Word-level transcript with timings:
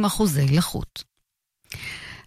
עם 0.00 0.04
אחוזי 0.04 0.46
לחות. 0.46 1.04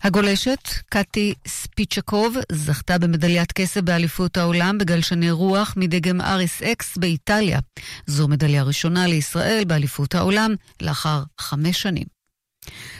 הגולשת, 0.03 0.69
קטי 0.89 1.33
ספיצ'קוב, 1.47 2.35
זכתה 2.51 2.97
במדליית 2.97 3.51
כסף 3.51 3.81
באליפות 3.81 4.37
העולם 4.37 4.77
בגלשני 4.77 5.31
רוח 5.31 5.73
מדגם 5.77 6.21
אריס 6.21 6.61
אקס 6.61 6.97
באיטליה. 6.97 7.59
זו 8.07 8.27
מדליה 8.27 8.63
ראשונה 8.63 9.07
לישראל 9.07 9.63
באליפות 9.67 10.15
העולם 10.15 10.55
לאחר 10.81 11.23
חמש 11.39 11.81
שנים. 11.81 12.05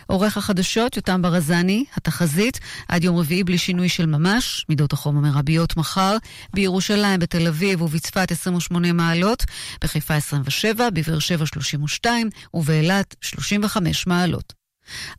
עורך 0.08 0.38
החדשות, 0.38 0.98
יותם 0.98 1.22
ברזני, 1.22 1.86
התחזית, 1.96 2.60
עד 2.88 3.04
יום 3.04 3.18
רביעי 3.18 3.44
בלי 3.44 3.58
שינוי 3.58 3.90
של 3.90 4.06
ממש, 4.06 4.66
מידות 4.70 4.94
החום 4.94 5.18
המרביות 5.18 5.78
מחר, 5.78 6.18
בירושלים, 6.54 7.20
בתל 7.20 7.48
אביב 7.48 7.82
ובצפת 7.82 8.32
28 8.32 8.94
מעלות, 8.94 9.44
בחיפה 9.82 10.16
27, 10.16 10.90
בבאר 10.90 11.20
שבע 11.20 11.46
32 11.46 12.30
ובאילת 12.54 13.16
35 13.22 14.08
מעלות. 14.08 14.63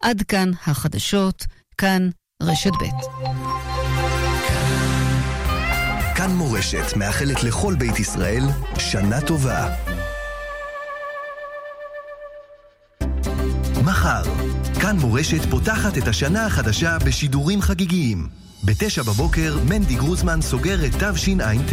עד 0.02 0.22
כאן 0.22 0.50
החדשות, 0.66 1.44
כאן 1.78 2.08
רשת 2.42 2.70
ב'. 2.70 2.84
כאן 6.16 6.30
מורשת 6.30 6.96
מאחלת 6.96 7.42
לכל 7.42 7.74
בית 7.78 7.98
ישראל 7.98 8.42
שנה 8.78 9.20
טובה. 9.20 9.68
מחר, 13.84 14.22
כאן 14.80 14.96
מורשת 14.96 15.50
פותחת 15.50 15.98
את 15.98 16.08
השנה 16.08 16.46
החדשה 16.46 16.98
בשידורים 16.98 17.62
חגיגיים. 17.62 18.43
בתשע 18.64 19.02
בבוקר 19.02 19.58
מנדי 19.68 19.94
גרוזמן 19.94 20.40
סוגר 20.40 20.86
את 20.86 20.92
תשע"ט. 20.94 21.72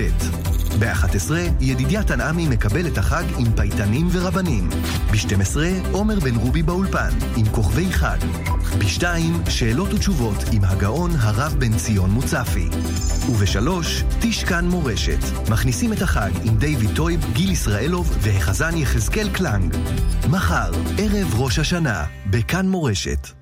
ב-11 0.80 1.32
ידידיה 1.60 2.04
תנעמי 2.04 2.48
מקבל 2.48 2.88
את 2.88 2.98
החג 2.98 3.24
עם 3.38 3.56
פייטנים 3.56 4.08
ורבנים. 4.12 4.70
ב-12 5.12 5.58
עומר 5.92 6.20
בן 6.20 6.36
רובי 6.36 6.64
באולפן 6.64 7.10
עם 7.38 7.46
כוכבי 7.46 7.92
חג. 7.92 8.18
ב-2 8.80 9.04
שאלות 9.50 9.94
ותשובות 9.94 10.38
עם 10.52 10.64
הגאון 10.64 11.12
הרב 11.20 11.56
בן 11.60 11.78
ציון 11.78 12.10
מוצפי. 12.10 12.70
וב-3 13.32 13.70
תשכן 14.22 14.66
מורשת. 14.66 15.50
מכניסים 15.50 15.94
את 15.94 16.02
החג 16.02 16.32
עם 16.44 16.58
דיוויד 16.58 16.90
טויב, 16.96 17.26
גיל 17.34 17.52
ישראלוב 17.52 18.18
והחזן 18.22 18.78
יחזקאל 18.78 19.30
קלנג. 19.30 19.76
מחר, 20.30 20.72
ערב 20.98 21.42
ראש 21.42 21.60
השנה, 21.60 22.04
בכאן 22.30 22.68
מורשת. 22.68 23.41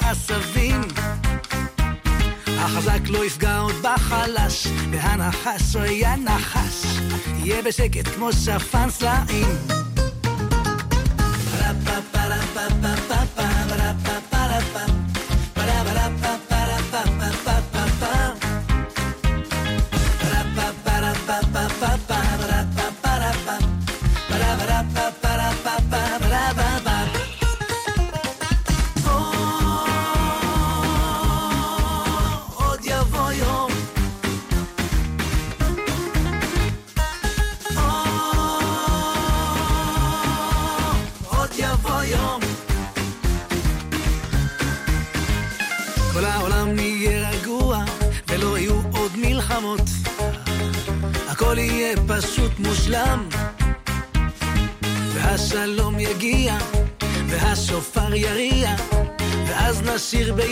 עשבים. 0.00 0.80
החזק 2.46 3.00
לא 3.08 3.24
יפגע 3.24 3.58
עוד 3.58 3.74
בחלש, 3.82 4.66
והנחש 4.90 5.76
לא 5.76 5.80
יהיה 5.80 6.16
נחש, 6.16 6.86
יהיה 7.44 7.62
בשקט 7.62 8.08
כמו 8.08 8.32
שפן 8.32 8.90
סלעים. 8.90 9.46
מושלם 12.56 12.95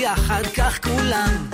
ביחד 0.05 0.43
כך 0.57 0.79
כולם 0.85 1.54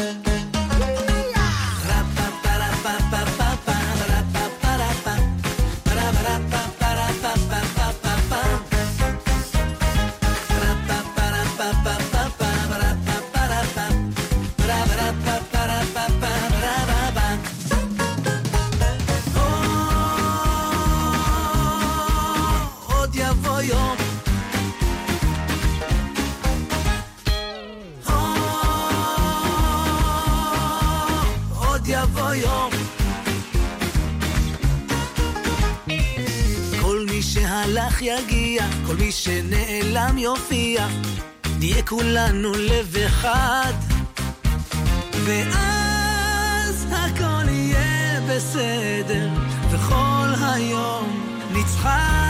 ואז 45.25 46.87
הכל 46.93 47.49
יהיה 47.49 48.21
בסדר, 48.21 49.29
וכל 49.71 50.29
היום 50.55 51.37
נצחק. 51.53 52.30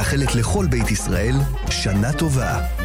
מאחלת 0.00 0.34
לכל 0.34 0.66
בית 0.70 0.90
ישראל 0.90 1.34
שנה 1.70 2.12
טובה. 2.12 2.79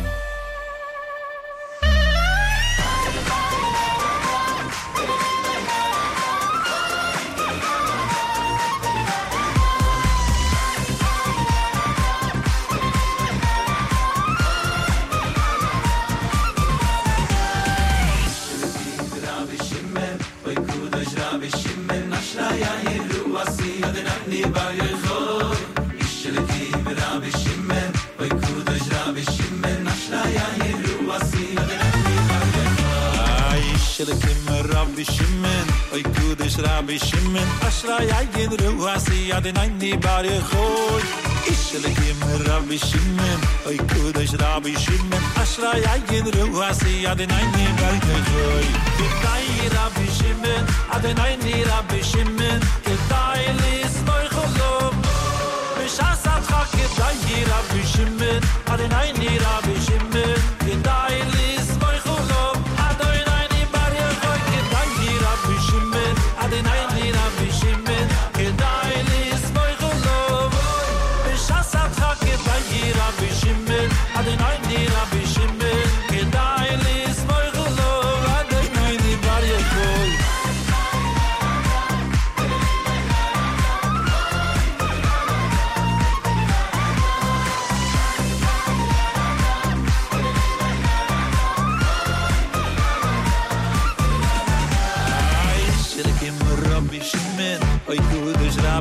shimmen 42.77 43.39
oy 43.67 43.77
kud 43.77 44.17
ich 44.17 44.34
rabbi 44.41 44.72
bi 44.72 44.79
shimmen 44.79 45.24
asra 45.41 45.72
ja 45.86 45.98
gen 46.10 46.25
ru 46.36 46.46
was 46.60 46.82
ad 47.12 47.20
nein 47.32 47.48
ni 47.55 47.65
gar 47.79 47.96
kei 48.05 48.22
rabbi 48.29 49.08
dai 49.24 49.70
ra 49.75 49.86
shimmen 50.17 50.63
ad 50.96 51.05
ni 51.44 51.63
ra 51.70 51.79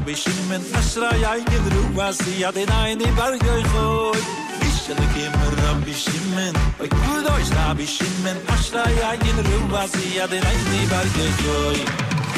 bishimen 0.04 0.62
asra 0.76 1.10
yai 1.16 1.40
gedru 1.50 1.82
was 1.96 2.20
ya 2.38 2.50
de 2.50 2.64
nine 2.66 3.06
berg 3.18 3.40
khoy 3.72 4.20
ishel 4.68 5.00
kemer 5.14 5.52
ram 5.60 5.80
bishimen. 5.86 6.54
Oy 6.80 6.88
kudoy 6.88 7.40
ich 7.40 7.50
da 7.56 7.72
bishimen 7.78 8.36
asra 8.54 8.84
yai 9.00 9.16
gedru 9.24 9.58
was 9.72 9.94
ya 10.16 10.26
de 10.26 10.40
nine 10.44 10.82
berg 10.92 11.16
khoy 11.40 11.78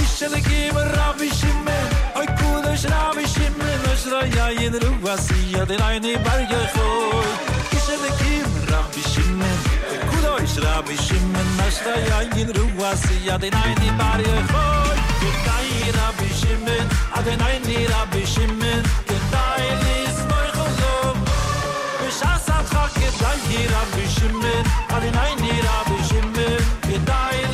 ishel 0.02 0.34
kemer 0.46 0.86
ram 0.96 1.14
bishimen. 1.18 1.86
Oy 2.20 2.26
kudoy 2.38 2.74
ich 2.74 2.86
da 2.92 3.02
bishimen 3.16 3.80
asra 3.92 4.22
yai 4.36 4.54
gedru 4.60 4.92
was 5.02 5.26
ya 5.50 5.64
de 5.64 5.76
nine 5.82 6.12
berg 6.28 6.54
khoy 6.76 7.28
ishel 7.76 8.06
kemer 8.20 8.64
ram 8.70 8.86
bishimen. 8.94 9.58
Oy 9.90 9.98
kudo 10.10 10.32
ich 10.44 10.56
da 10.62 10.82
bishimen 10.86 11.48
asra 11.66 11.98
yai 12.10 12.26
gedru 12.36 12.64
was 12.80 13.04
ya 13.26 13.36
de 13.38 13.50
nine 13.50 13.88
berg 13.98 14.32
khoy 14.54 14.75
nira 15.86 16.08
bishimen 16.18 16.86
ad 17.18 17.26
nein 17.40 17.62
nira 17.62 18.00
bishimen 18.12 18.82
ke 19.08 19.16
dein 19.32 19.84
is 19.94 20.18
moy 20.30 20.48
khulom 20.56 21.16
bishas 22.00 22.48
at 22.56 22.66
khak 22.72 22.90
ke 22.98 23.08
dein 23.20 23.38
nira 23.50 23.82
bishimen 23.94 24.64
ad 24.96 25.04
nein 25.16 25.36
nira 25.44 25.76
bishimen 25.90 26.58
ke 26.88 26.98
dein 27.10 27.45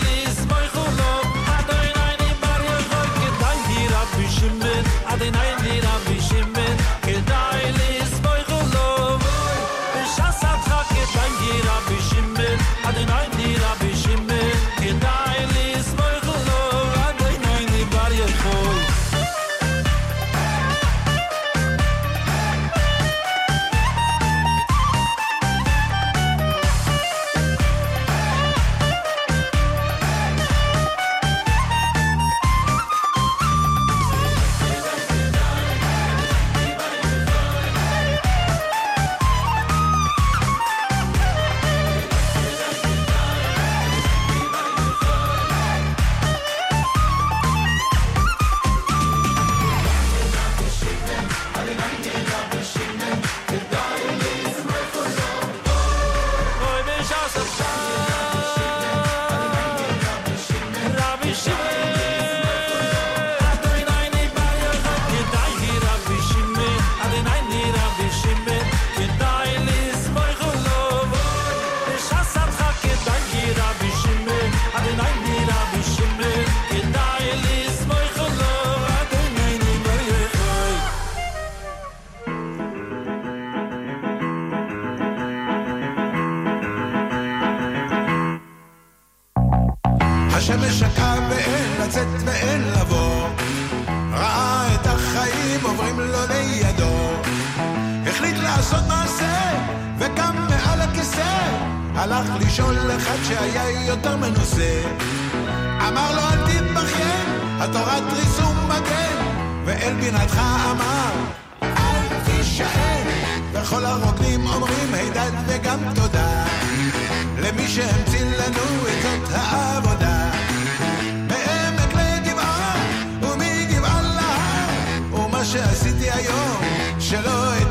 Shimon, 125.52 126.62
בדמיונך 126.98 127.61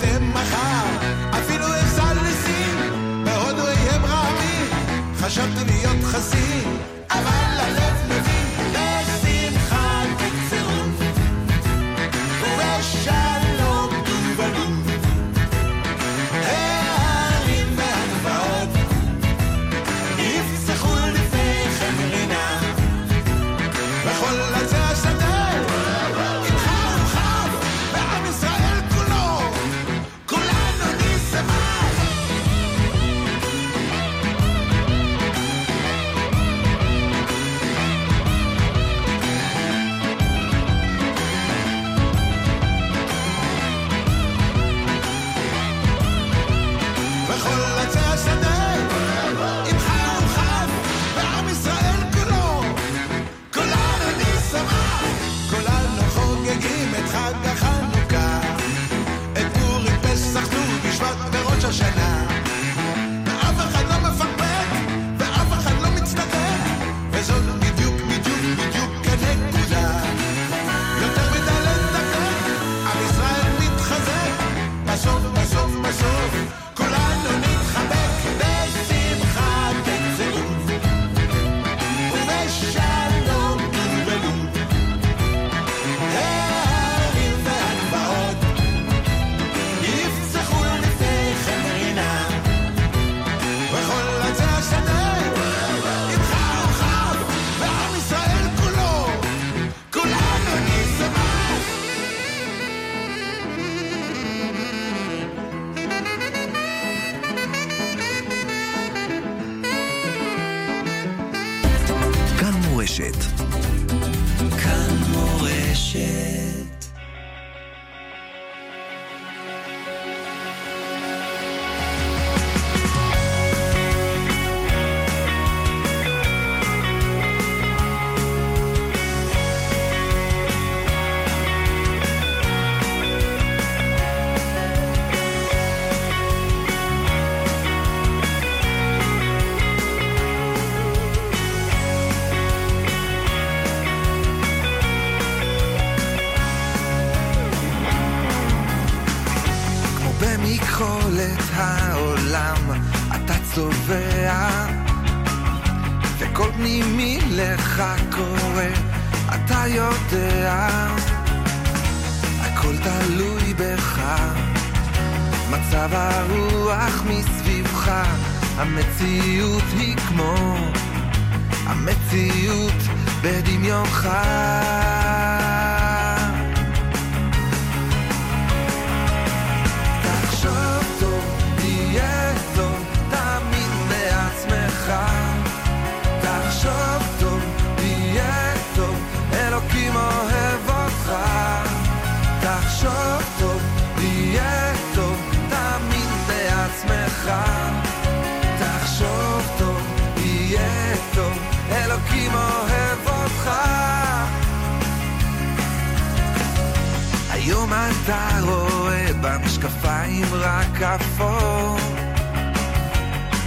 אפור. 210.96 211.78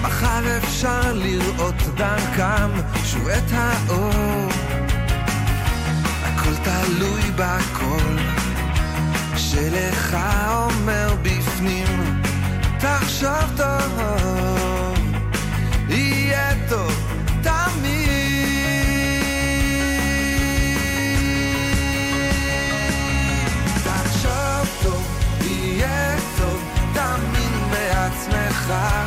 מחר 0.02 0.58
אפשר 0.58 1.12
לראות 1.14 1.74
דרכם 1.96 2.70
שוב 3.04 3.28
את 3.28 3.52
האור. 3.52 4.50
הכל 6.22 6.54
תלוי 6.64 7.22
בכל 7.36 8.16
שלך 9.36 10.16
אומר 10.52 11.14
בפנים, 11.22 12.22
תחשוב 12.78 13.56
טוב, 13.56 14.00
יהיה 15.88 16.68
טוב. 16.68 17.13
graag. 28.66 29.03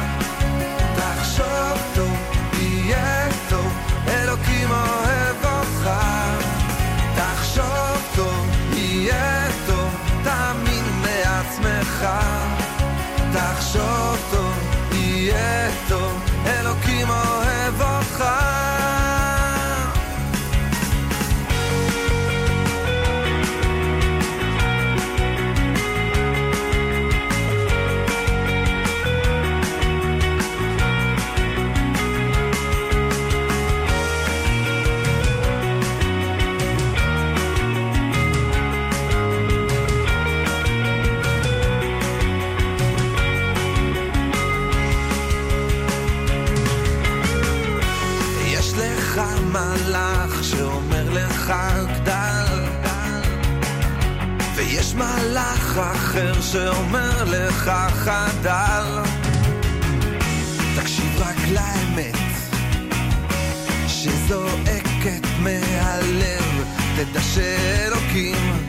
אחר 56.17 56.41
שאומר 56.41 57.23
לך 57.23 57.71
חדל. 57.91 59.01
תקשיב 60.75 61.19
רק 61.19 61.35
לאמת 61.53 62.15
שזועקת 63.87 65.27
מהלב, 65.39 66.63
תדע 66.95 67.21
שאלוקים, 67.21 68.67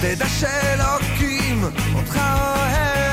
תדע 0.00 0.28
שאלוקים 0.28 1.64
אותך 1.94 2.16
אוהב. 2.16 3.11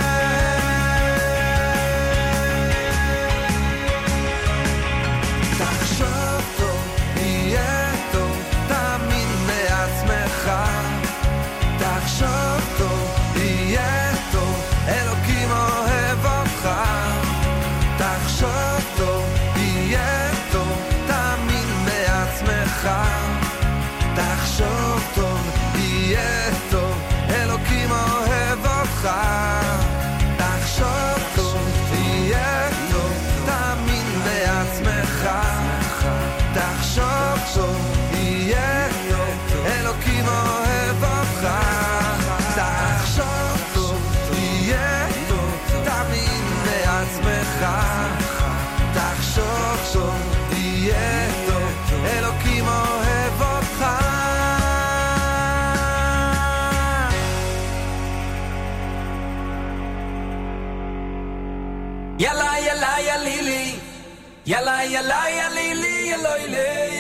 yalla 64.94 65.30
yalla 65.30 65.56
lili 65.58 66.10
yalla 66.10 66.34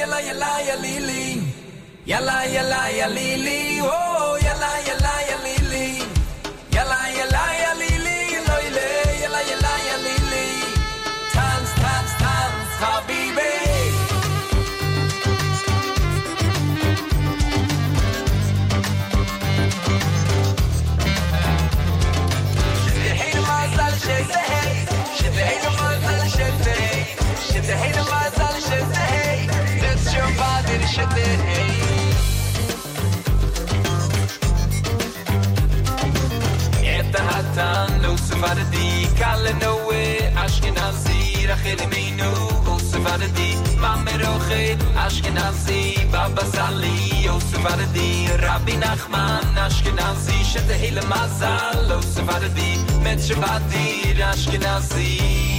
yalla 0.02 0.20
yalla 0.28 0.52
yalla 0.68 0.82
lili. 0.82 1.42
Yalla 2.06 2.44
yalla 2.56 2.82
yalla 3.00 3.14
lili 3.16 3.82
oh. 3.82 3.99
Et 36.84 37.16
atan 37.16 38.02
los 38.04 38.24
kalle 39.20 39.54
no 39.62 39.74
Ashkenazi 40.44 41.48
re 41.48 41.56
khalimenu 41.64 42.32
los 42.66 42.92
vad 43.04 43.24
di 43.36 43.50
bamrokh 43.82 44.52
Ashkenazi 45.06 45.82
babasali 46.12 47.26
los 47.26 47.50
vad 47.64 47.82
di 47.94 48.28
rabbi 48.46 48.76
nachman 48.78 49.58
Ashkenazi 49.66 50.38
she 50.44 50.60
tehil 50.68 51.00
mazal 51.12 51.88
los 51.90 52.20
vad 52.28 52.44
di 52.56 52.70
mentsh 53.04 53.32
Ashkenazi 54.32 55.59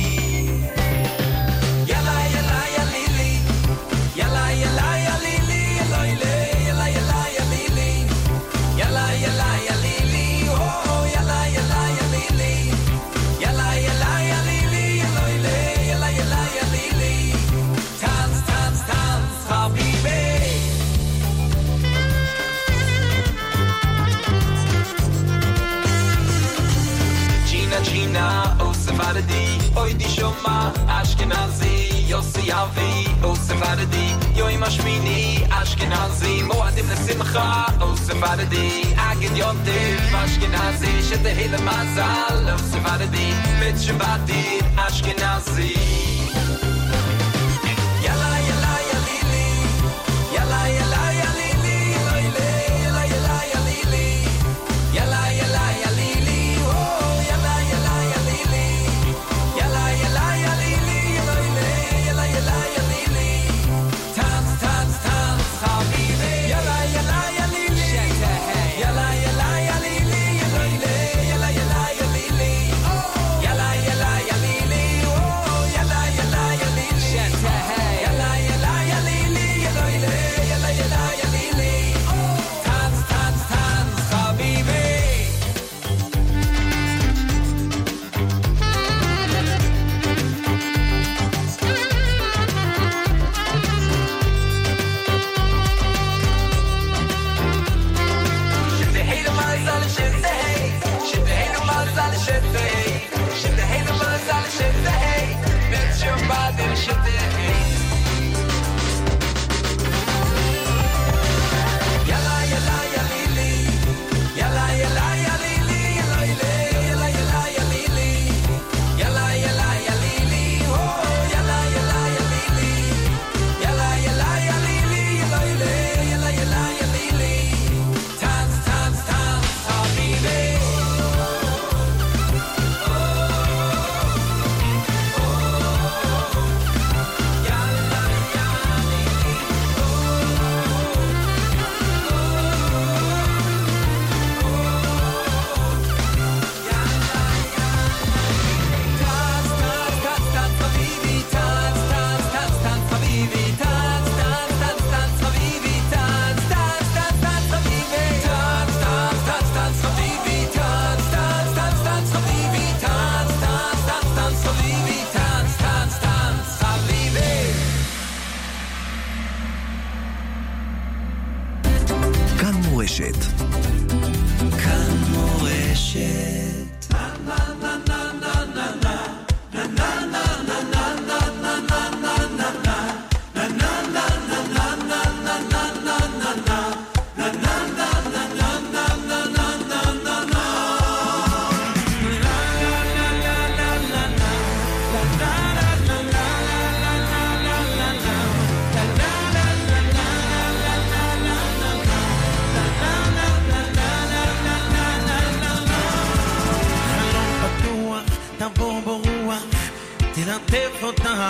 Sephardi 29.20 29.72
Oy 29.76 29.94
di 29.94 30.04
shoma 30.04 30.72
Ashkenazi 30.88 32.08
Yossi 32.08 32.50
avi 32.50 33.06
O 33.22 33.34
Sephardi 33.34 34.16
Yoy 34.34 34.54
ima 34.54 34.70
shmini 34.70 35.46
Ashkenazi 35.50 36.42
Moadim 36.44 36.88
le 36.88 36.96
simcha 36.96 37.66
O 37.80 37.94
Sephardi 37.96 38.94
Agid 39.10 39.36
yontif 39.36 40.14
Ashkenazi 40.22 41.02
Shetehi 41.08 41.50
le 41.50 41.58
mazal 41.58 42.54
O 42.54 42.58
Sephardi 42.58 43.34
Bet 43.60 43.76
Shabbatir 43.76 44.62
Ashkenazi 44.76 44.80
Ashkenazi. 44.86 46.09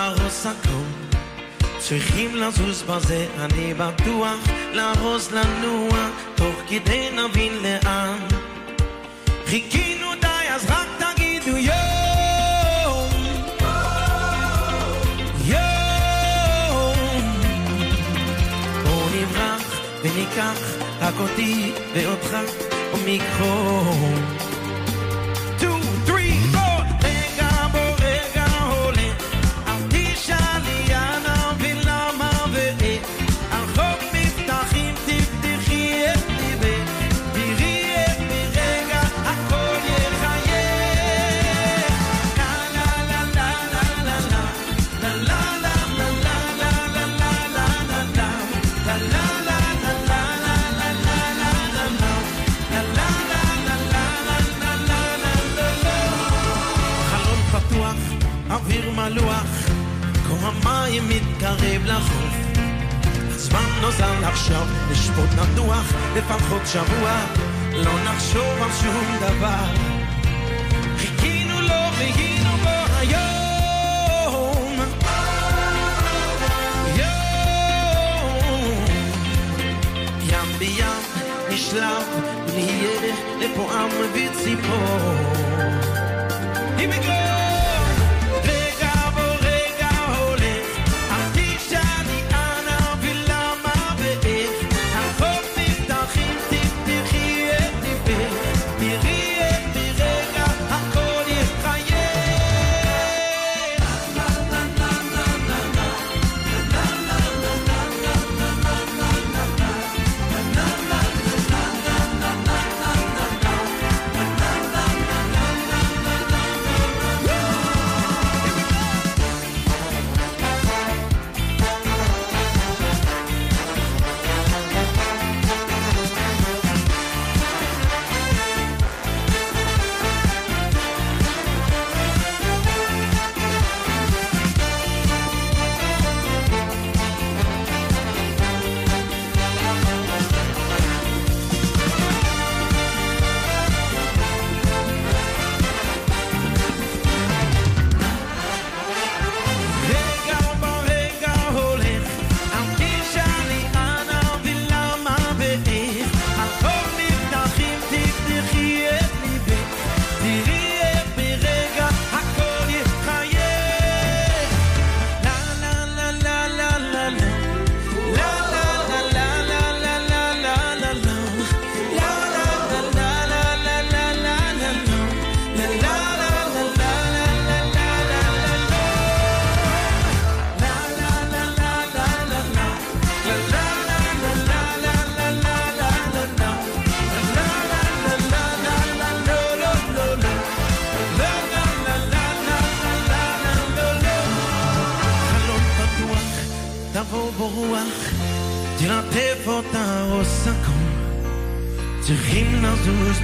נהרוס 0.00 0.46
הכל 0.46 1.14
צריכים 1.78 2.36
לזוז 2.36 2.82
בזה, 2.82 3.26
אני 3.38 3.74
בטוח 3.74 4.38
לארוז 4.72 5.30
לנוע 5.32 6.08
תוך 6.34 6.54
כדי 6.68 7.08
נבין 7.10 7.52
לאן 7.62 8.18
חיכינו 9.46 10.06
די, 10.20 10.48
אז 10.54 10.66
רק 10.70 10.88
תגידו 10.98 11.56
יום 11.56 13.10
יום 15.44 16.96
בואו 18.84 19.06
נברח 19.20 19.80
וניקח 20.02 20.60
רק 21.00 21.14
אותי 21.20 21.72
ואותך 21.94 22.36
ומיקרום 22.94 24.14
הזמן 63.90 63.90
נוזל 63.90 64.24
עכשיו, 64.24 64.66
לשפוט 64.90 65.30
ננוח 65.36 65.92
לפחות 66.16 66.62
שבוע, 66.66 67.10
לא 67.72 67.92
נחשוב 68.04 68.62
על 68.62 68.70
שום 68.82 69.16
דבר. 69.20 69.64
חיכינו 70.98 71.60
לו 71.60 71.92
והיינו 71.98 72.56
בו 72.62 72.70
היום. 72.98 74.80
יום. 76.96 78.84
ים 80.22 80.58
בים 80.58 80.86
נשלב, 81.50 82.04
נהיה 82.54 83.14
לפועם 83.40 83.90
וציפור. 84.14 85.89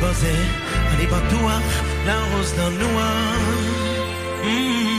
בזה, 0.02 0.36
אני 0.94 1.06
בטוח, 1.08 1.64
לארוז 2.06 2.54
לנוע. 2.60 3.12
Mm-hmm. 4.44 4.97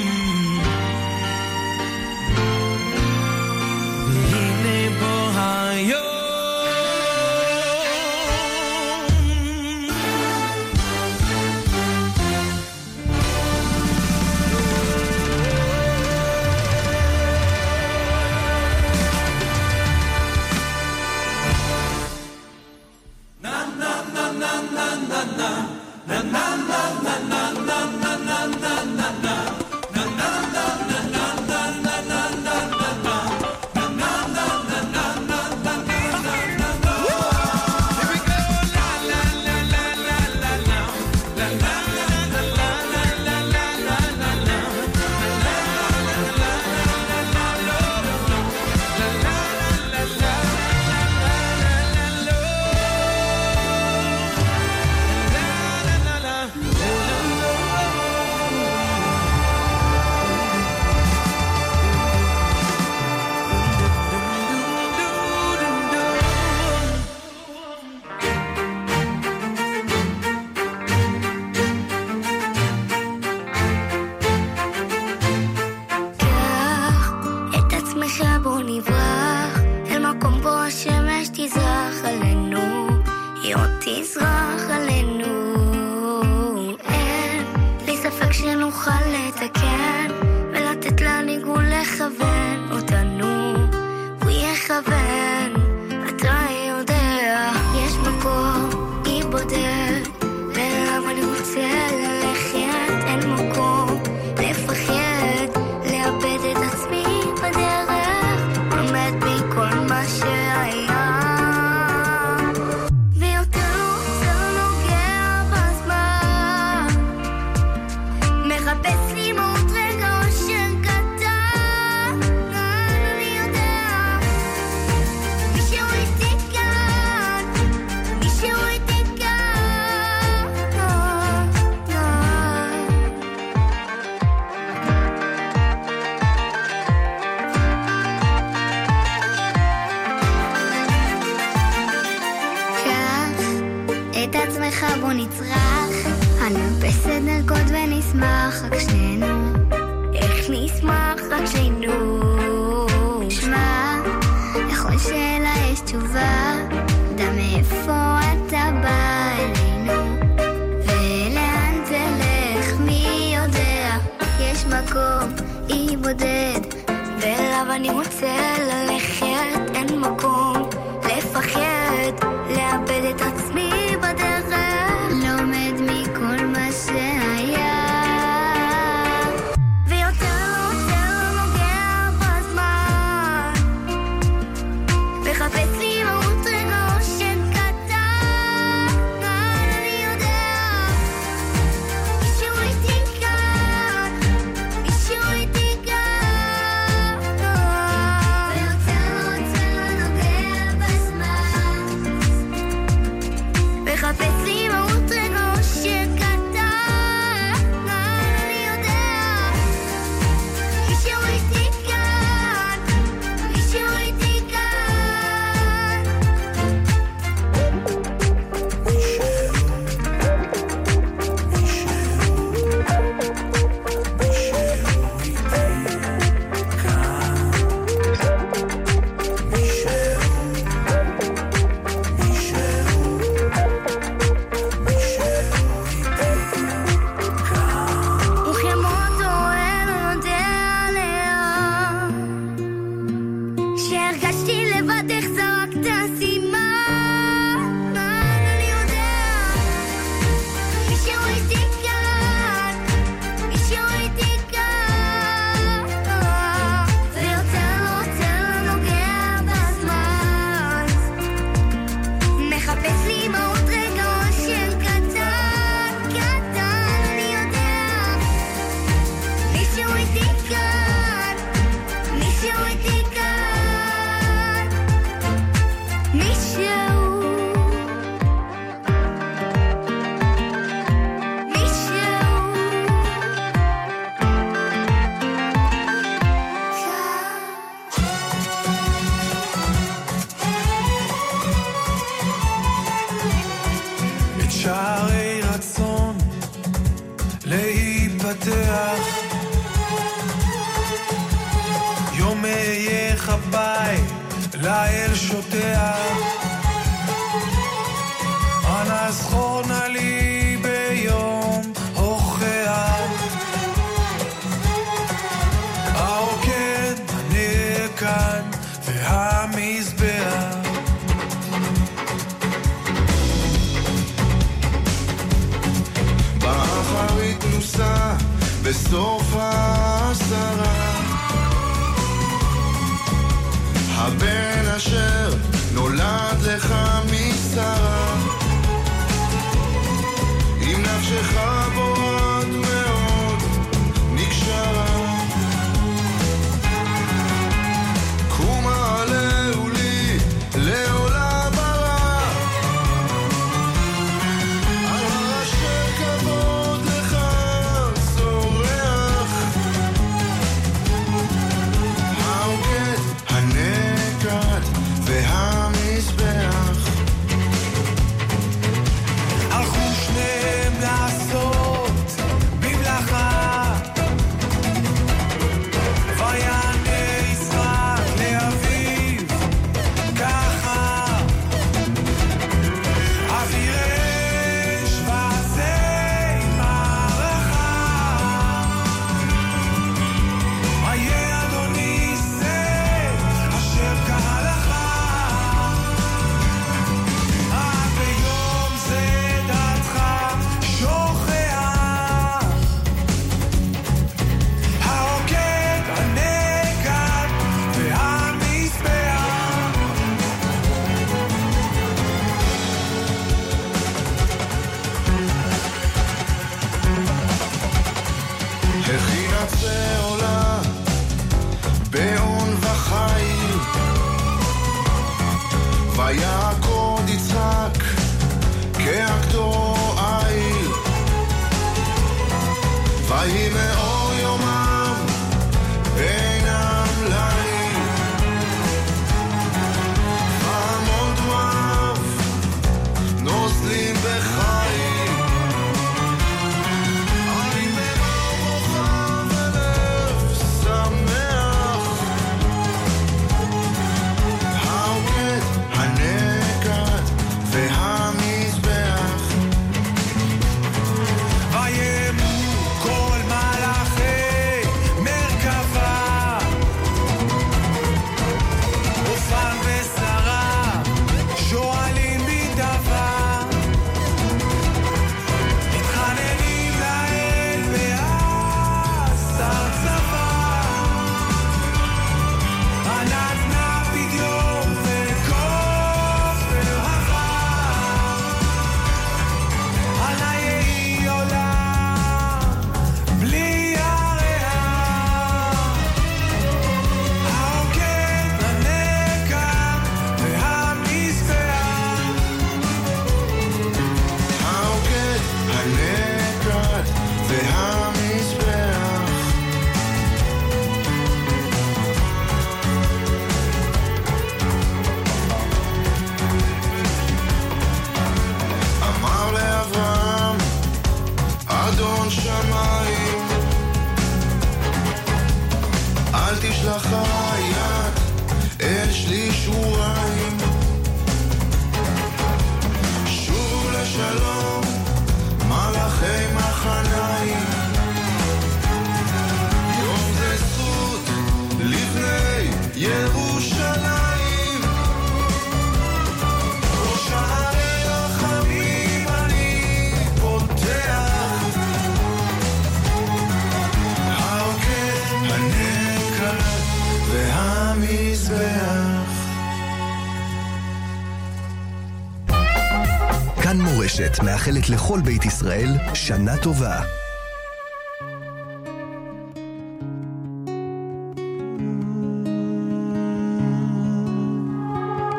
מאחלת 564.39 564.69
לכל 564.71 565.01
בית 565.01 565.25
ישראל 565.25 565.69
שנה 565.95 566.37
טובה. 566.37 566.81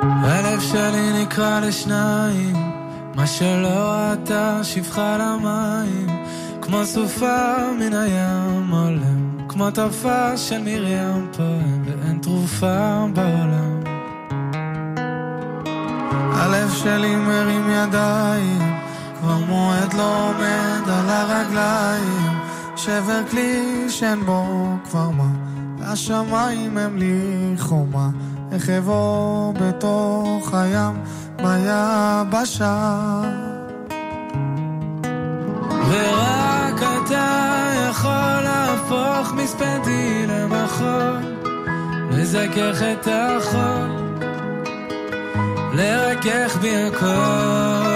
הלב 0.01 0.61
שלי 0.61 1.23
נקרע 1.23 1.59
לשניים, 1.59 2.55
מה 3.15 3.27
שלא 3.27 3.67
ראתה 3.69 4.59
שפחה 4.63 5.17
למים, 5.17 6.25
כמו 6.61 6.85
סופה 6.85 7.57
מן 7.79 7.93
הים 7.93 8.71
עולם, 8.71 9.47
כמו 9.49 9.71
טפה 9.71 10.37
של 10.37 10.61
מרים 10.61 11.27
פועם, 11.37 11.83
ואין 11.85 12.19
תרופה 12.21 13.05
בעולם. 13.13 13.83
הלב 16.33 16.71
שלי 16.71 17.15
מרים 17.15 17.69
ידיים, 17.69 18.78
כבר 19.29 19.37
מועד 19.37 19.93
לא 19.93 20.29
עומד 20.29 20.89
על 20.89 21.09
הרגליים, 21.09 22.39
שבר 22.75 23.21
כלי 23.31 23.85
שאין 23.89 24.25
בו 24.25 24.67
כבר 24.89 25.09
מה, 25.09 25.29
והשמיים 25.79 26.77
הם 26.77 26.97
לי 26.97 27.53
חומה. 27.57 28.09
איך 28.51 28.69
אבוא 28.69 29.53
בתוך 29.53 30.53
הים 30.53 31.03
ביבשה. 31.37 33.21
ורק 35.89 36.83
אתה 37.03 37.65
יכול 37.89 38.41
להפוך 38.43 39.33
מספדי 39.33 40.25
למחול, 40.27 41.35
לזכך 42.11 42.81
את 42.81 43.07
החול, 43.11 43.89
לרכך 45.73 46.57
בי 46.61 46.75
הכל. 46.85 47.88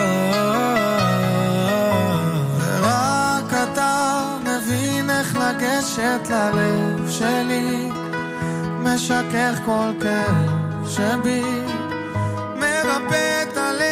לגשת 5.63 6.29
ללב 6.29 7.09
שלי. 7.09 7.89
משכך 8.79 9.59
כל 9.65 9.91
כאב 10.01 10.87
שבי, 10.87 11.43
מרפא 12.55 13.43
את 13.43 13.57
הלב. 13.57 13.83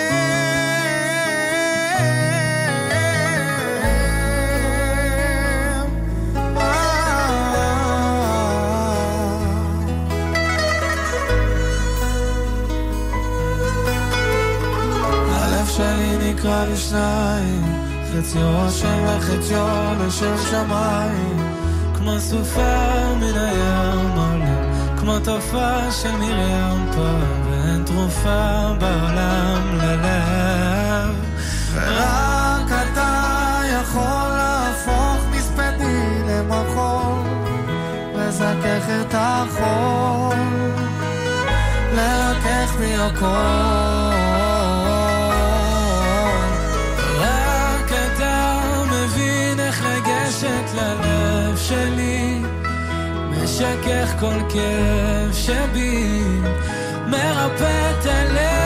הלב 15.29 15.67
שלי 15.67 16.17
נקרע 16.19 16.65
לשניים, 16.65 17.63
חציו 18.11 18.57
השם 18.57 19.05
וחציו 19.07 19.93
לשם 20.07 20.35
שמיים, 20.49 21.50
כמו 22.01 22.19
סופה 22.19 23.15
מן 23.15 23.37
הים 23.37 24.09
עולה. 24.17 24.95
כמו 24.97 25.19
תופעה 25.19 25.91
של 25.91 26.11
מרים 26.11 26.91
פעם, 26.95 27.51
ואין 27.51 27.83
תרופה 27.83 28.73
בעולם 28.79 29.79
ללב. 29.81 31.15
ורק 31.73 32.71
אתה 32.71 33.59
יכול 33.67 34.29
להפוך 34.37 35.25
מספדי 35.31 36.21
למחול, 36.27 37.23
לזכך 38.15 38.85
את 39.01 39.15
החול, 39.17 40.35
לרכך 41.95 42.75
בי 42.79 42.95
הכל. 42.95 44.10
שלי. 51.71 52.41
משכך 53.29 54.13
כל 54.19 54.39
כאב 54.49 55.33
שבי, 55.33 56.23
מרפא 57.07 57.91
את 57.91 58.05
הלב. 58.05 58.60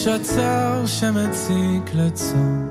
יש 0.00 0.06
עצר 0.06 0.86
שמציק 0.86 1.94
לצום, 1.94 2.68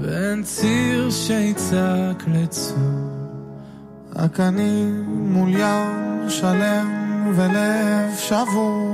ואין 0.00 0.42
ציר 0.42 1.10
שיצעק 1.10 2.24
לצור. 2.26 2.76
רק 4.16 4.40
אני 4.40 4.84
מול 5.06 5.50
ים 5.50 6.28
שלם 6.28 7.32
ולב 7.36 8.16
שבור. 8.18 8.93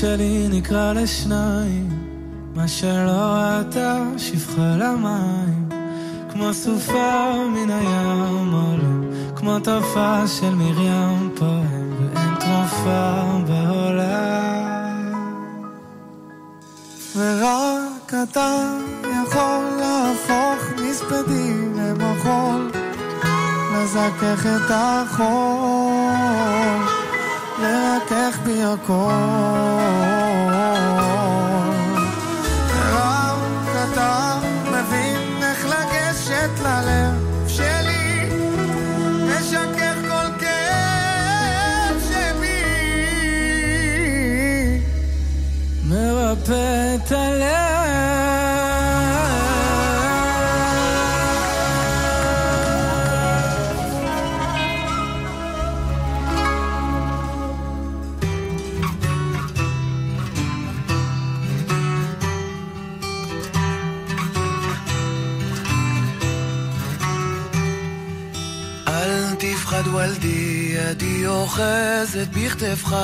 שלי 0.00 0.48
נקרע 0.50 0.92
לשניים, 0.92 1.88
מה 2.54 2.68
שלא 2.68 3.10
ראתה 3.10 4.02
שפחה 4.18 4.76
למים, 4.78 5.68
כמו 6.30 6.54
סופה 6.54 7.32
מן 7.54 7.70
הים 7.70 8.52
עולה, 8.52 9.16
כמו 9.36 9.58
תופעה 9.58 10.24
של 10.26 10.54
מרים 10.54 11.30
פועם, 11.36 11.90
ואין 11.98 12.34
תרופה 12.40 13.22
בעולם. 13.46 15.12
ורק 17.16 18.14
אתה 18.22 18.78
יכול 19.02 19.64
להפוך 19.80 20.80
מספדי 20.88 21.52
למחול, 21.76 22.70
לזכך 23.74 24.46
את 24.46 24.70
החול, 24.70 25.75
לרכך 27.58 28.38
בי 28.44 28.62
הכל. 28.62 30.25
אוחזת 71.26 72.28
בכתבך. 72.32 72.96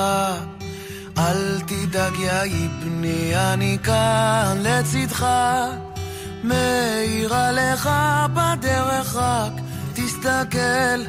אל 1.17 1.61
תדאג 1.61 2.13
יא 2.19 2.67
בני, 2.79 3.35
אני 3.35 3.77
כאן 3.83 4.57
לצדך. 4.61 5.27
מאיר 6.43 7.33
עליך 7.35 7.89
בדרך 8.33 9.15
רק 9.15 9.53
תסתכל. 9.93 10.99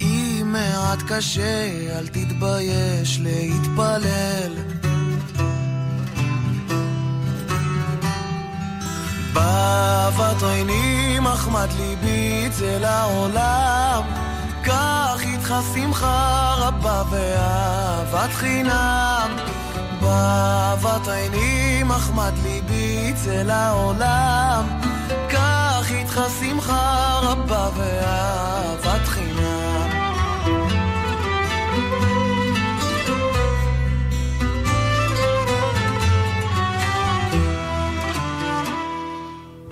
אם 0.00 0.42
מעט 0.44 0.98
קשה, 1.08 1.70
אל 1.98 2.06
תתבייש 2.06 3.20
להתפלל. 3.22 4.52
באהבת 9.32 10.42
עיני 10.42 11.18
מחמד 11.20 11.68
ליבי 11.78 12.48
צל 12.58 12.84
העולם 12.84 14.19
איתך 15.50 15.64
שמחה 15.74 16.54
רבה 16.58 17.02
ואהבת 17.10 18.32
חינם. 18.32 19.36
באהבת 20.00 21.08
עיני 21.08 21.82
מחמד 21.82 22.32
ליבי 22.42 23.12
צל 23.14 23.50
העולם. 23.50 24.64
קח 25.28 25.90
איתך 25.90 26.20
שמחה 26.40 27.18
רבה 27.22 27.68
ואהבת 27.76 29.06
חינם. 29.08 29.90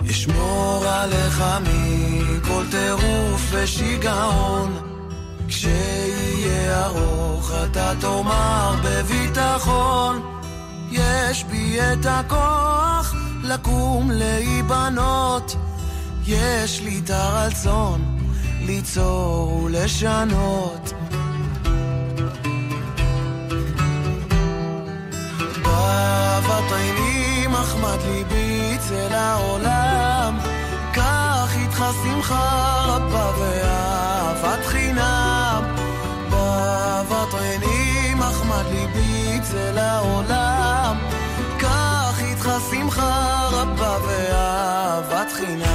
אשמור 0.09 0.85
עליך 0.87 1.43
מכל 1.61 2.63
טירוף 2.71 3.41
ושיגעון 3.51 4.88
כשיהיה 5.49 6.85
ארוך 6.85 7.51
אתה 7.63 7.93
תאמר 8.01 8.75
בביטחון 8.83 10.21
יש 10.91 11.43
בי 11.43 11.79
את 11.81 12.05
הכוח 12.05 13.15
לקום 13.43 14.11
להיבנות. 14.11 15.55
יש 16.25 16.81
לי 16.81 17.01
את 17.05 17.09
הרצון 17.09 18.17
ליצור 18.61 19.63
ולשנות. 19.63 20.93
באהבת 25.63 26.71
עיני 26.71 27.45
ליבי 28.07 28.77
צל 28.79 29.13
העולם 29.13 30.37
קח 30.93 31.49
איתך 31.55 31.85
שמחה 32.03 32.85
רבה 32.85 33.31
ואהבת 33.39 34.65
חינם 34.65 35.28
צל 39.51 39.77
העולם. 39.77 40.97
קח 41.57 42.19
איתך 42.19 42.49
שמחה 42.71 43.47
רבה 43.51 43.97
ואהבת 44.07 45.31
חינם 45.31 45.68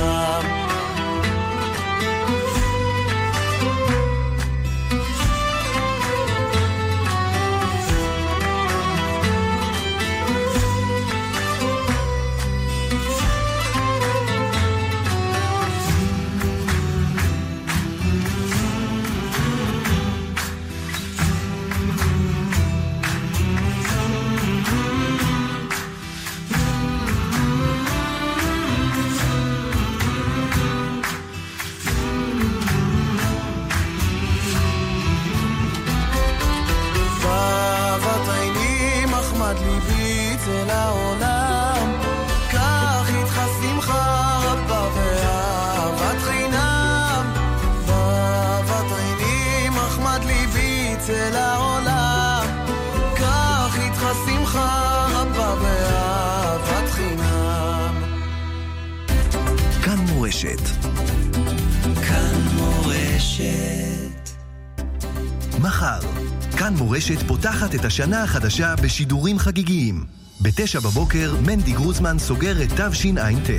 מורשת 66.94 67.26
פותחת 67.26 67.74
את 67.74 67.84
השנה 67.84 68.22
החדשה 68.22 68.74
בשידורים 68.82 69.38
חגיגיים. 69.38 70.23
בתשע 70.44 70.80
בבוקר 70.80 71.34
מנדי 71.46 71.72
גרוזמן 71.72 72.18
סוגר 72.18 72.62
את 72.62 72.68
תשע"ט. 72.68 73.50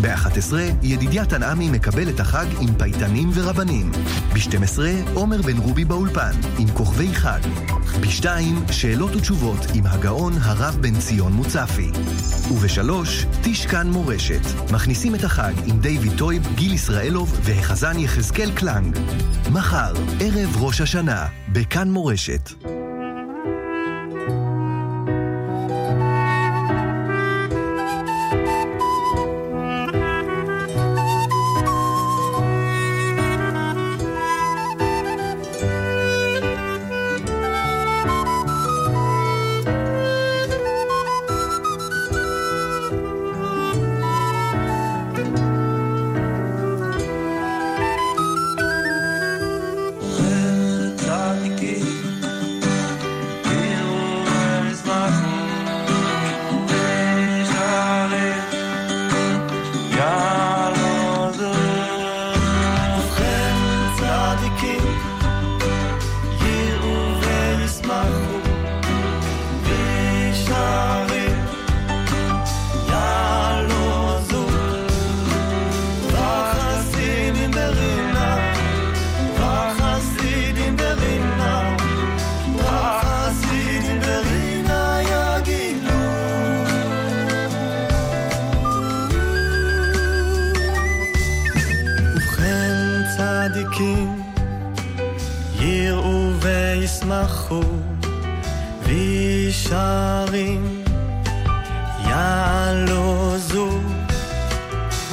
ב-11 0.00 0.54
ידידיה 0.82 1.26
תנעמי 1.26 1.70
מקבל 1.70 2.08
את 2.08 2.20
החג 2.20 2.46
עם 2.60 2.78
פייטנים 2.78 3.30
ורבנים. 3.34 3.92
ב-12 4.32 4.78
עומר 5.14 5.42
בן 5.42 5.56
רובי 5.56 5.84
באולפן 5.84 6.30
עם 6.58 6.68
כוכבי 6.68 7.14
חג. 7.14 7.40
ב-2 8.00 8.26
שאלות 8.72 9.16
ותשובות 9.16 9.66
עם 9.74 9.86
הגאון 9.86 10.32
הרב 10.40 10.76
בן 10.80 10.98
ציון 10.98 11.32
מוצפי. 11.32 11.90
וב-3 12.52 12.90
תשכן 13.42 13.86
מורשת. 13.86 14.72
מכניסים 14.72 15.14
את 15.14 15.24
החג 15.24 15.52
עם 15.66 15.78
דיוויד 15.80 16.12
טויב, 16.18 16.48
גיל 16.54 16.72
ישראלוב 16.72 17.38
והחזן 17.42 17.98
יחזקאל 17.98 18.50
קלנג. 18.50 18.98
מחר, 19.52 19.92
ערב 20.20 20.56
ראש 20.62 20.80
השנה, 20.80 21.26
בכאן 21.52 21.90
מורשת. 21.90 22.50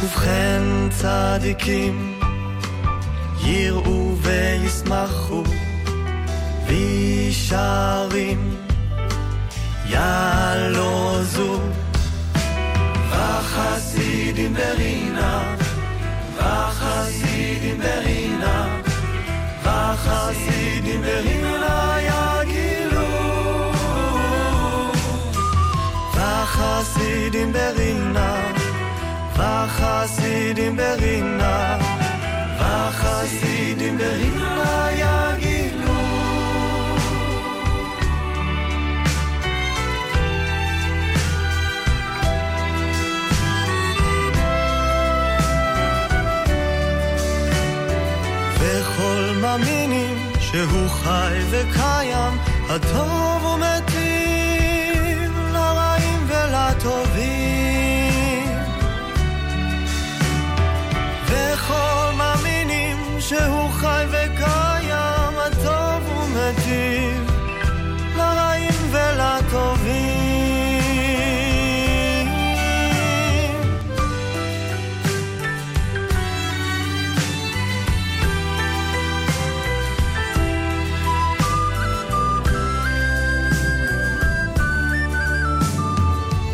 ובכן 0.04 0.90
צדיקים 0.90 2.20
יראו 3.44 4.16
וישמחו 4.18 5.44
וישרים 6.68 8.56
יעלוזו 9.86 11.60
וחסידים 13.10 14.54
ברינה 14.54 15.56
וחסידים 16.38 17.78
ברינה 17.80 18.80
וחסידים 19.64 21.02
ברינה 21.02 21.98
יגילו. 22.00 23.08
וחסידים 26.16 27.54
ברינה 27.54 28.43
וחסידים 29.64 30.78
ברינה 33.98 34.88
יגילו. 34.92 35.94
וכל 48.60 49.36
מאמינים 49.42 50.18
שהוא 50.40 50.90
חי 50.90 51.40
וקיים, 51.50 52.34
הטוב 52.70 53.46
ומתיר 53.46 55.32
לרעים 55.54 56.28
ולטובים. 56.28 57.53
שהוא 63.30 63.70
חי 63.70 64.06
וקיים, 64.10 65.34
הטוב 65.46 66.04
ומתיר 66.18 67.24
לרעים 68.18 68.74
ולטובים. 68.92 70.24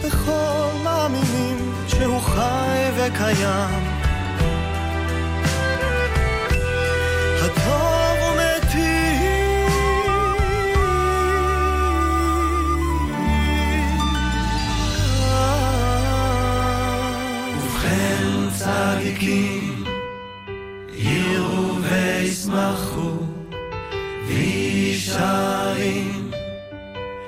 בכל 0.04 0.70
מאמינים 0.84 1.74
שהוא 1.88 2.22
חי 2.22 2.90
וקיים. 2.98 3.79
צדיקים 19.50 19.84
יראו 20.94 21.82
וישמחו 21.82 23.12
וישרים 24.28 26.32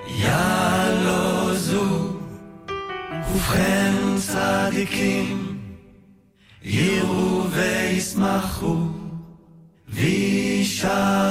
יעלוזו 0.08 2.14
ובכן 3.30 3.94
צדיקים 4.18 5.60
יראו 6.64 7.44
וישמחו 7.50 8.78
וישרים 9.90 11.22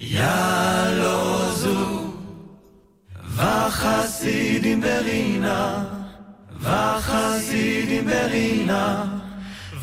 יעלוזו 0.00 1.76
וחסידים 3.36 4.80
ברינה 4.80 5.95
וחסידים 6.66 8.04
ברינה 8.06 9.04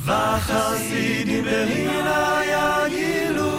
וחסידים 0.05 1.43
ברינה 1.43 2.41
יגילו. 2.53 3.53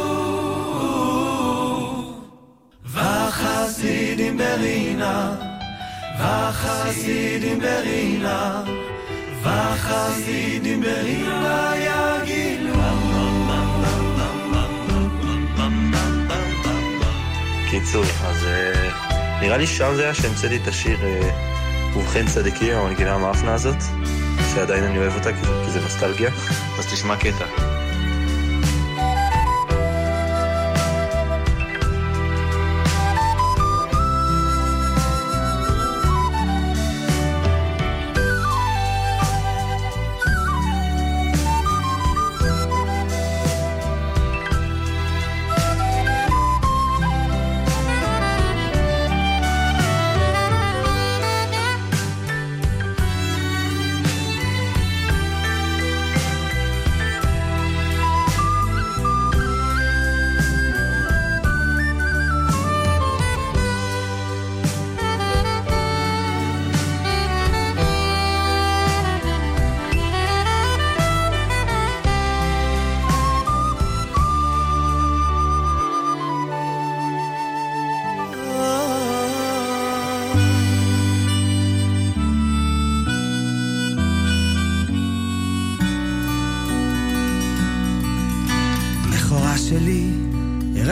וחסידים 2.93 4.37
ברינה 4.37 5.35
וחסידים 6.21 7.61
ברינה 7.61 8.63
וחסידים 9.43 10.81
ברינה 10.81 11.73
יגילו. 11.77 12.75
קיצור, 17.71 18.05
אז 18.25 18.47
אה, 18.47 18.91
נראה 19.41 19.57
לי 19.57 19.67
שם 19.67 19.95
זה 19.95 20.03
היה 20.03 20.15
שהמצאתי 20.15 20.57
את 20.57 20.69
השיר 20.69 20.99
ובכן 21.97 22.27
צדיקים, 22.27 22.77
המנגינה 22.77 23.15
המאפנה 23.15 23.55
הזאת, 23.55 23.83
שעדיין 24.55 24.85
אני 24.85 24.99
אוהב 24.99 25.15
אותה 25.15 25.31
כי 25.33 25.71
זה 25.71 25.81
נוסטלגיה, 25.81 26.31
אז 26.79 26.87
תשמע 26.93 27.17
קטע. 27.17 27.74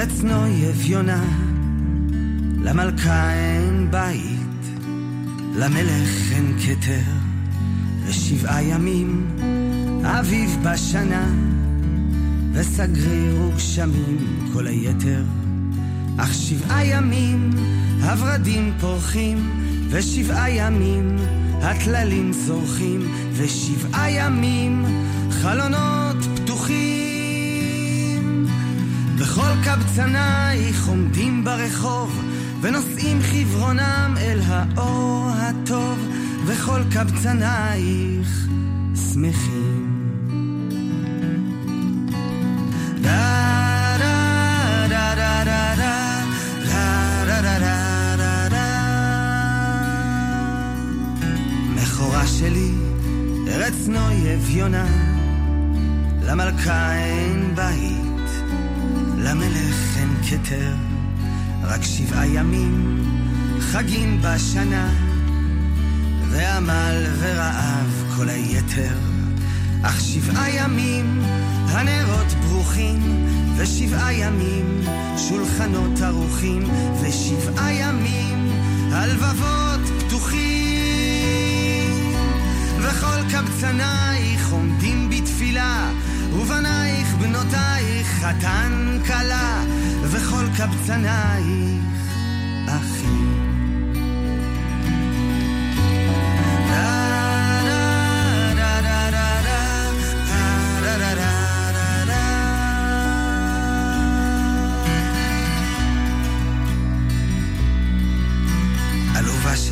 ארץ 0.03 0.23
נוי 0.23 0.71
אביונה, 0.71 1.25
למלכה 2.63 3.33
אין 3.33 3.91
בית, 3.91 4.81
למלך 5.57 6.33
אין 6.33 6.57
כתר, 6.59 7.11
ושבעה 8.07 8.63
ימים 8.63 9.27
אביב 10.05 10.59
בשנה, 10.63 11.27
וסגריר 12.53 13.43
וגשמים 13.43 14.49
כל 14.53 14.67
היתר. 14.67 15.25
אך 16.19 16.35
שבעה 16.35 16.87
ימים 16.87 17.51
הורדים 18.03 18.73
פורחים, 18.81 19.51
ושבעה 19.91 20.51
ימים 20.51 21.17
הטללים 21.63 22.33
זורחים, 22.33 23.01
ושבעה 23.33 24.11
ימים 24.11 24.85
חלונות 25.31 26.12
וכל 29.43 29.65
קבצנייך 29.65 30.87
עומדים 30.89 31.45
ברחוב, 31.45 32.23
ונושאים 32.61 33.21
חברונם 33.23 34.15
אל 34.21 34.41
האור 34.47 35.31
הטוב, 35.37 36.09
וכל 36.47 36.81
קבצנייך 36.91 38.47
שמחים. 39.13 39.93
שלי, 52.39 52.71
ארץ 53.49 53.89
נוי 53.89 54.35
אביונה, 54.35 54.87
למלכה 56.23 56.95
אין 56.95 57.55
בה 57.55 57.69
למלך 59.23 59.97
אין 59.97 60.15
כתר, 60.29 60.75
רק 61.63 61.83
שבעה 61.83 62.27
ימים 62.27 63.03
חגים 63.61 64.23
בשנה, 64.23 64.89
ועמל 66.31 67.07
ורעב 67.19 68.15
כל 68.17 68.29
היתר. 68.29 68.97
אך 69.83 70.01
שבעה 70.01 70.51
ימים 70.51 71.23
הנרות 71.69 72.33
ברוכים, 72.49 73.27
ושבעה 73.57 74.15
ימים 74.15 74.81
שולחנות 75.29 76.01
ערוכים, 76.01 76.63
ושבעה 77.03 77.73
ימים 77.73 78.51
הלבבות 78.93 79.81
פתוחים. 79.99 80.43
וכל 82.79 83.31
קבצנייך 83.31 84.51
עומדים 84.51 85.11
בתפילה, 85.11 85.91
ובנייך 86.33 86.82
בנותייך 87.23 88.07
חתן 88.07 88.99
כלה, 89.07 89.65
וכל 90.03 90.45
קבצנייך 90.57 91.83
אחים. 92.67 93.43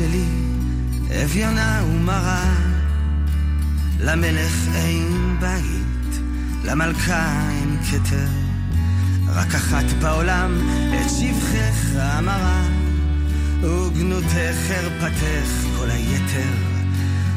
שלי, 0.01 0.25
אביונה 1.23 1.83
ומרה, 1.87 2.53
למלך 3.99 4.67
אין 4.75 5.37
בית. 5.39 6.00
למלכה 6.63 7.49
אין 7.49 7.77
כתר, 7.91 8.27
רק 9.27 9.55
אחת 9.55 9.85
בעולם 10.01 10.59
את 10.89 11.09
שבחך 11.09 11.99
אמרה, 12.19 12.61
וגנותך 13.61 14.55
חרפתך 14.67 15.77
כל 15.77 15.89
היתר, 15.89 16.53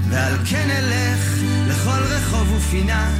ועל 0.08 0.34
כן 0.50 0.68
אלך 0.70 1.42
לכל 1.68 2.02
רחוב 2.02 2.52
ופינה, 2.52 3.10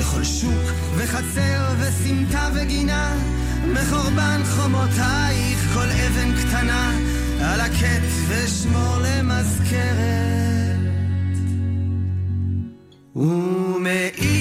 לכל 0.00 0.24
שוק 0.24 0.72
וחצר 0.96 1.74
וסמטה 1.78 2.48
וגינה, 2.54 3.16
מחורבן 3.66 4.40
חומותייך 4.44 5.74
כל 5.74 5.86
אבן 5.90 6.32
קטנה, 6.42 6.92
על 7.40 7.60
הקט 7.60 8.02
ושמור 8.28 8.96
למזכרת. 9.04 10.36
ומעיר 13.16 14.35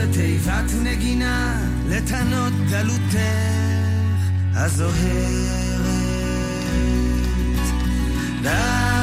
שיר 0.00 0.08
ותיבת 0.08 0.72
נגינה, 0.82 1.62
לתנות 1.88 2.52
גלותך 2.70 3.16
הזוהרת. 4.54 5.90
די 8.42 8.99